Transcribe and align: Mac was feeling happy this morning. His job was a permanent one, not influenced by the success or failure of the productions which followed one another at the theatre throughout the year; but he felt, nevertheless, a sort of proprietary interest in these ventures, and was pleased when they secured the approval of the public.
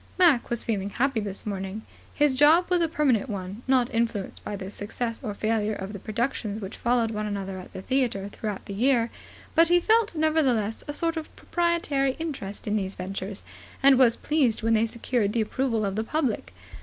Mac 0.17 0.49
was 0.49 0.63
feeling 0.63 0.89
happy 0.89 1.19
this 1.19 1.45
morning. 1.45 1.83
His 2.11 2.35
job 2.35 2.71
was 2.71 2.81
a 2.81 2.87
permanent 2.87 3.29
one, 3.29 3.61
not 3.67 3.93
influenced 3.93 4.43
by 4.43 4.55
the 4.55 4.71
success 4.71 5.23
or 5.23 5.35
failure 5.35 5.75
of 5.75 5.93
the 5.93 5.99
productions 5.99 6.59
which 6.59 6.75
followed 6.75 7.11
one 7.11 7.27
another 7.27 7.59
at 7.59 7.71
the 7.71 7.83
theatre 7.83 8.27
throughout 8.27 8.65
the 8.65 8.73
year; 8.73 9.11
but 9.53 9.67
he 9.67 9.79
felt, 9.79 10.15
nevertheless, 10.15 10.83
a 10.87 10.93
sort 10.93 11.17
of 11.17 11.35
proprietary 11.35 12.13
interest 12.17 12.65
in 12.65 12.77
these 12.77 12.95
ventures, 12.95 13.43
and 13.83 13.99
was 13.99 14.15
pleased 14.15 14.63
when 14.63 14.73
they 14.73 14.87
secured 14.87 15.33
the 15.33 15.41
approval 15.41 15.85
of 15.85 15.95
the 15.95 16.03
public. 16.03 16.51